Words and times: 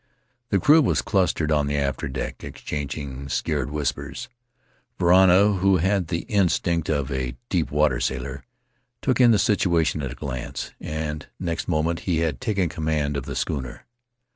The 0.49 0.57
crew 0.59 0.81
was 0.81 1.03
clustered 1.03 1.51
on 1.51 1.67
the 1.67 1.77
after 1.77 2.07
deck, 2.07 2.43
exchanging 2.43 3.29
scared 3.29 3.69
whispers. 3.69 4.29
Varana, 4.97 5.59
who 5.59 5.77
had 5.77 6.07
the 6.07 6.21
instinct 6.21 6.89
of 6.89 7.11
a 7.11 7.37
deep 7.49 7.69
water 7.69 7.99
sailor, 7.99 8.43
took 9.03 9.21
in 9.21 9.29
the 9.29 9.37
situation 9.37 10.01
at 10.01 10.13
a 10.13 10.15
glance, 10.15 10.71
and 10.79 11.27
next 11.39 11.67
moment 11.67 11.99
he 12.09 12.17
had 12.17 12.41
taken 12.41 12.67
command 12.67 13.15
of 13.15 13.25
the 13.27 13.35
schooner. 13.35 13.85